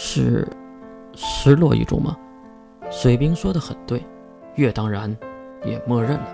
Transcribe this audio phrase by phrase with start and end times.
[0.00, 0.46] 是
[1.12, 2.16] 失落一族吗？
[2.88, 4.00] 水兵说的很对，
[4.54, 5.14] 月当然
[5.64, 6.26] 也默认了。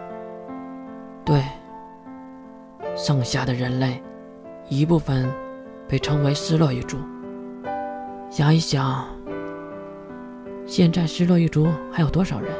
[1.25, 1.43] 对，
[2.95, 4.03] 剩下的人类
[4.69, 5.27] 一部分
[5.89, 6.99] 被称为失落一族。
[8.29, 9.07] 想一想，
[10.67, 12.53] 现在失落一族还有多少人？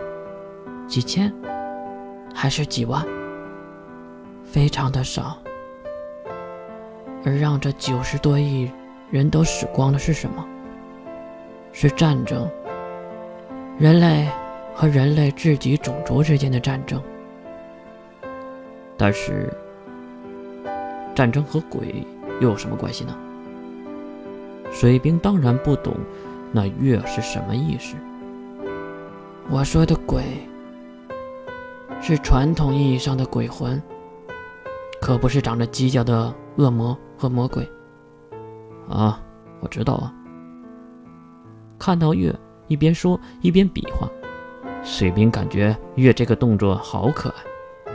[0.87, 1.31] 几千，
[2.35, 3.05] 还是几万？
[4.43, 5.37] 非常的少。
[7.27, 8.71] 而让这九十多亿
[9.11, 10.43] 人都死光的是什么？
[11.75, 12.49] 是战争。
[13.79, 14.27] 人类
[14.73, 17.03] 和人类自己种族之间的战争。
[18.97, 19.53] 但是，
[21.15, 22.07] 战争和鬼
[22.41, 23.15] 又有什么关系呢？
[24.71, 25.95] 水兵当然不懂
[26.53, 27.97] 那月是什么意思。
[29.51, 30.23] 我说的鬼，
[32.01, 33.81] 是传统意义上的鬼魂，
[35.01, 37.69] 可不是长着犄角的恶魔和魔鬼。
[38.89, 39.21] 啊，
[39.61, 40.15] 我知道啊。
[41.79, 42.35] 看到月。
[42.67, 44.09] 一边说一边比划，
[44.83, 47.93] 水兵感觉月这个动作好可爱。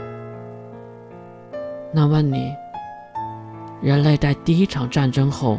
[1.92, 2.54] 那问你，
[3.82, 5.58] 人类在第一场战争后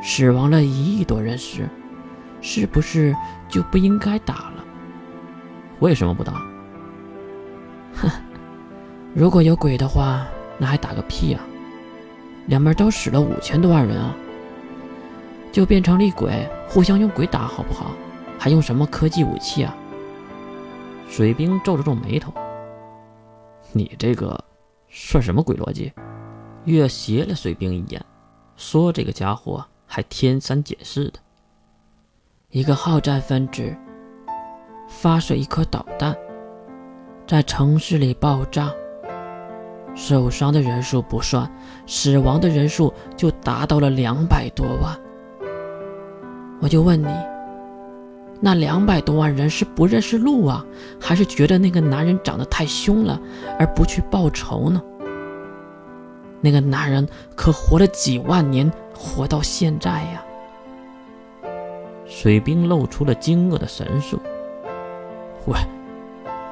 [0.00, 1.68] 死亡了一亿多人时，
[2.40, 3.12] 是不是
[3.48, 4.64] 就不应该打了？
[5.80, 6.34] 为什么不打？
[7.94, 8.08] 哼，
[9.12, 10.24] 如果有鬼的话，
[10.56, 11.42] 那还打个屁啊！
[12.46, 14.14] 两边都死了五千多万人啊，
[15.52, 17.92] 就变成厉鬼，互相用鬼打好不好？
[18.38, 19.76] 还用什么科技武器啊？
[21.08, 22.32] 水兵皱了皱眉头
[23.72, 24.42] ：“你这个
[24.88, 25.92] 算什么鬼逻辑？”
[26.64, 28.04] 月斜了水兵一眼，
[28.56, 31.18] 说：“这个家伙还添三解四的。
[32.50, 33.76] 一个好战分子
[34.88, 36.16] 发射一颗导弹，
[37.26, 38.72] 在城市里爆炸，
[39.94, 41.50] 受伤的人数不算，
[41.86, 44.98] 死亡的人数就达到了两百多万。
[46.60, 47.08] 我就问你。”
[48.42, 50.64] 那两百多万人是不认识路啊，
[50.98, 53.20] 还是觉得那个男人长得太凶了
[53.58, 54.82] 而不去报仇呢？
[56.40, 57.06] 那个男人
[57.36, 60.24] 可活了几万年，活到现在呀！
[62.06, 64.18] 水兵露出了惊愕的神色。
[65.44, 65.54] 喂，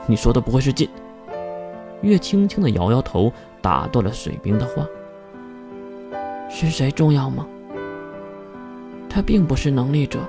[0.06, 0.90] 你说的不会是进？
[2.02, 3.32] 月轻轻的摇摇头，
[3.62, 4.86] 打断了水兵的话。
[6.50, 7.46] 是谁重要吗？
[9.08, 10.20] 他并不是能力者。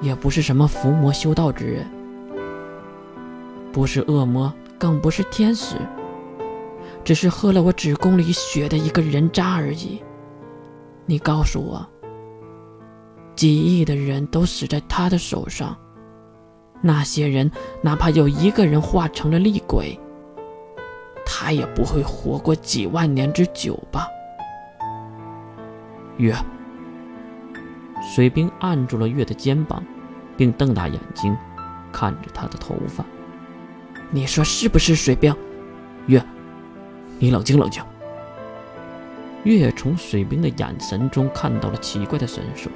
[0.00, 1.86] 也不是什么伏魔修道之人，
[3.72, 5.76] 不是恶魔，更不是天使，
[7.04, 10.02] 只是喝了我子宫里血的一个人渣而已。
[11.06, 11.86] 你告诉我，
[13.36, 15.76] 几亿的人都死在他的手上，
[16.80, 17.48] 那些人
[17.80, 19.96] 哪怕有一个人化成了厉鬼，
[21.24, 24.08] 他也不会活过几万年之久吧？
[26.16, 26.34] 月。
[28.02, 29.82] 水兵按住了月的肩膀，
[30.36, 31.36] 并瞪大眼睛
[31.92, 33.04] 看着他的头发。
[34.10, 35.34] 你说是不是水兵？
[36.06, 36.22] 月，
[37.18, 37.82] 你冷静冷静。
[39.44, 42.68] 月从水兵的眼神中看到了奇怪的神色。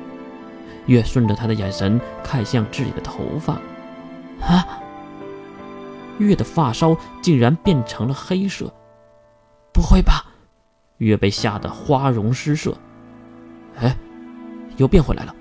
[0.86, 3.54] 月顺着他的眼神看向自己的头发，
[4.40, 4.80] 啊！
[6.18, 8.72] 月的发梢竟然变成了黑色。
[9.72, 10.24] 不会吧？
[10.98, 12.76] 月被吓得花容失色。
[14.76, 15.34] 又变回来了。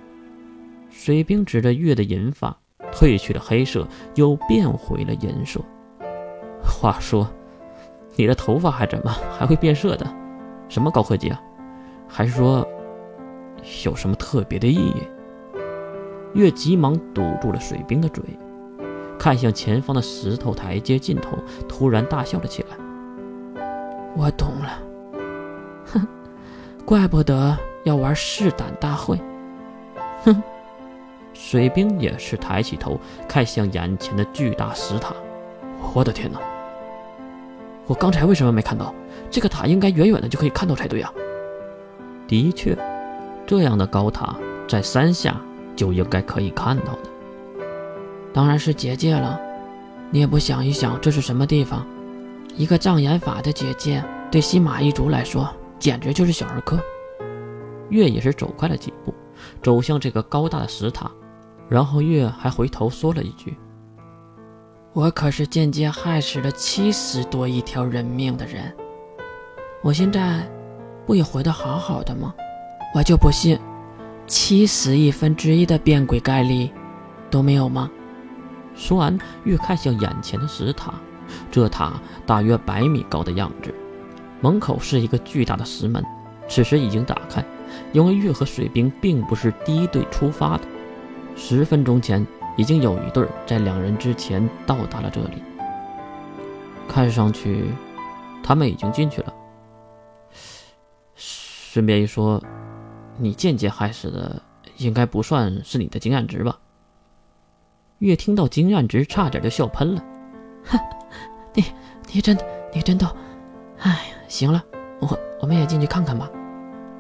[0.89, 2.57] 水兵指着月的银发，
[2.91, 5.59] 褪去了黑色，又变回了银色。
[6.63, 7.27] 话说，
[8.15, 10.07] 你的头发还怎么还会变色的？
[10.67, 11.39] 什么高科技啊？
[12.07, 12.67] 还是说，
[13.85, 14.95] 有什么特别的意义？
[16.33, 18.23] 月急忙堵住了水兵的嘴，
[19.17, 21.37] 看向前方的石头台阶尽头，
[21.67, 22.77] 突然大笑了起来。
[24.15, 24.79] 我懂了，
[25.85, 26.07] 哼，
[26.85, 27.57] 怪不得。
[27.85, 29.17] 要玩试胆大会，
[30.23, 30.43] 哼！
[31.33, 35.13] 水兵也是抬起头看向眼前的巨大石塔。
[35.93, 36.39] 我的天哪！
[37.85, 38.93] 我刚才为什么没看到？
[39.29, 41.13] 这个塔应该远远的就可以看到才对啊！
[42.27, 42.75] 的确，
[43.45, 44.35] 这样的高塔
[44.67, 45.39] 在山下
[45.75, 46.99] 就应该可以看到的。
[48.33, 49.39] 当然是结界了。
[50.09, 51.85] 你也不想一想这是什么地方？
[52.55, 56.79] 一个障眼法的结界，对西马一族来说简直就是小儿科。
[57.89, 59.13] 月也是走快了几步，
[59.61, 61.09] 走向这个高大的石塔，
[61.69, 63.57] 然后月还回头说了一句
[64.93, 68.73] ：“我可是间接害死了七十多亿条人命的人，
[69.81, 70.47] 我现在
[71.05, 72.33] 不也活得好好的吗？
[72.95, 73.59] 我就不信，
[74.25, 76.69] 七十亿分之一的变鬼概率
[77.29, 77.89] 都没有吗？”
[78.75, 80.93] 说完，月看向眼前的石塔，
[81.49, 81.93] 这塔
[82.25, 83.73] 大约百米高的样子，
[84.41, 86.03] 门口是一个巨大的石门，
[86.49, 87.45] 此时已经打开。
[87.91, 90.63] 因为月和水兵并不是第一队出发的，
[91.35, 92.25] 十分钟前
[92.57, 95.41] 已经有一队在两人之前到达了这里。
[96.87, 97.65] 看上去，
[98.43, 99.33] 他们已经进去了。
[101.15, 102.41] 顺便一说，
[103.17, 104.41] 你间接害死的，
[104.77, 106.57] 应该不算是你的经验值吧？
[107.99, 110.03] 月听到经验值，差点就笑喷了。
[110.65, 110.79] 哼，
[111.53, 111.63] 你
[112.13, 112.37] 你真
[112.73, 113.07] 你真逗。
[113.79, 114.63] 哎呀，行了，
[114.99, 116.29] 我我们也进去看看吧。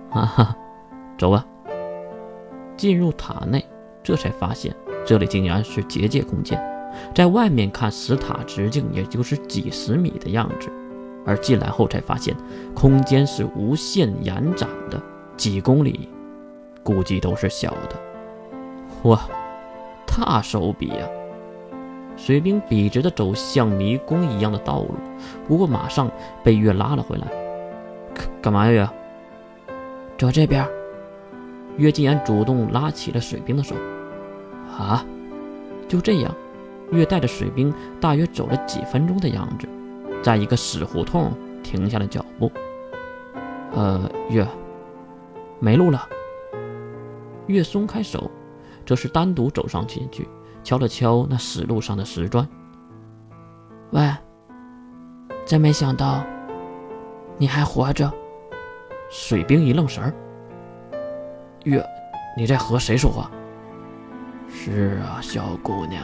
[0.09, 0.57] 哈哈。
[1.17, 1.45] 走啊！
[2.77, 3.65] 进入塔内，
[4.03, 4.75] 这才发现
[5.05, 6.61] 这里竟然是结界空间。
[7.13, 10.69] 在外面看，石塔直径也就是几十米的样子，
[11.25, 12.35] 而进来后才发现，
[12.73, 15.01] 空间是无限延展的，
[15.37, 16.09] 几公里，
[16.83, 19.09] 估计都是小的。
[19.09, 19.21] 哇，
[20.05, 21.07] 大手笔呀！
[22.17, 24.95] 水兵笔直的走向迷宫一样的道路，
[25.47, 26.09] 不过马上
[26.43, 27.27] 被月拉了回来。
[28.13, 28.91] 干干嘛呀，
[30.17, 30.65] 走这边。
[31.77, 33.75] 月竟然主动拉起了水兵的手，
[34.77, 35.05] 啊！
[35.87, 36.33] 就这样，
[36.91, 39.67] 月带着水兵大约走了几分钟的样子，
[40.23, 41.31] 在一个死胡同
[41.61, 42.51] 停下了脚步。
[43.73, 44.47] 呃，月，
[45.59, 46.07] 没路了。
[47.47, 48.31] 月松开手，
[48.85, 50.27] 则是单独走上前去，
[50.63, 52.47] 敲了敲那死路上的石砖。
[53.91, 54.09] 喂，
[55.45, 56.23] 真没想到
[57.37, 58.11] 你还活着。
[59.11, 60.13] 水兵一愣神儿。
[61.65, 61.83] 月，
[62.37, 63.29] 你在和谁说话？
[64.47, 66.03] 是啊，小姑娘，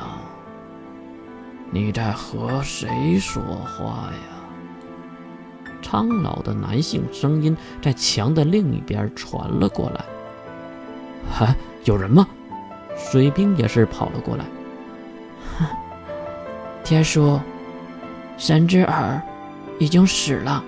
[1.70, 5.72] 你在和谁说话呀？
[5.84, 11.46] 苍老的男性声音在墙的另一边传了过来。
[11.46, 12.28] 啊，有人吗？
[12.98, 14.46] 水兵也是跑了过来。
[15.60, 15.66] 哼，
[16.84, 17.40] 天叔，
[18.36, 19.22] 神之耳
[19.80, 20.64] 已经死了。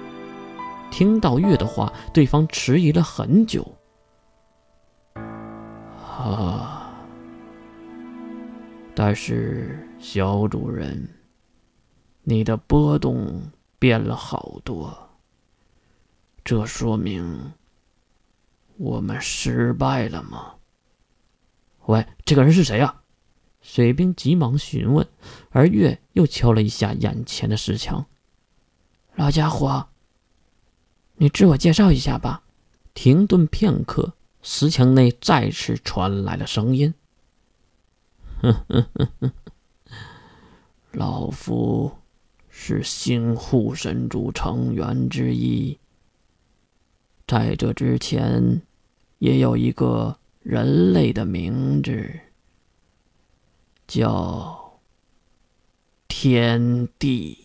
[0.91, 3.65] 听到月的话，对方迟疑了很久。
[8.95, 11.09] 但是小主人，
[12.21, 13.41] 你的波动
[13.79, 15.09] 变了好多，
[16.43, 17.53] 这说明
[18.77, 20.55] 我们失败了吗？
[21.87, 23.01] 喂，这个人是谁啊？
[23.61, 25.07] 水兵急忙询问，
[25.49, 28.05] 而月又敲了一下眼前的石墙。
[29.15, 29.87] 老家伙，
[31.15, 32.43] 你自我介绍一下吧。
[32.93, 34.13] 停顿片刻。
[34.45, 36.93] 石墙内再次传来了声音：“，
[40.91, 41.91] 老夫
[42.49, 45.77] 是星护神主成员之一，
[47.25, 48.61] 在这之前
[49.19, 52.19] 也有一个人类的名字，
[53.87, 54.79] 叫
[56.07, 57.39] 天地。”